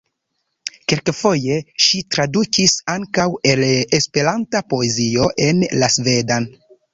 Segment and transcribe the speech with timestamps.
[0.93, 1.57] Kelkfoje
[1.87, 3.69] ŝi tradukis ankaŭ el la
[3.99, 6.51] Esperanta poezio en la svedan.